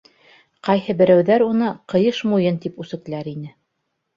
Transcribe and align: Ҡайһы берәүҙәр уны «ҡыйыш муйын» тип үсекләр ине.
Ҡайһы 0.69 0.95
берәүҙәр 1.01 1.45
уны 1.49 1.69
«ҡыйыш 1.93 2.23
муйын» 2.33 2.59
тип 2.65 2.83
үсекләр 2.85 3.31
ине. 3.35 3.53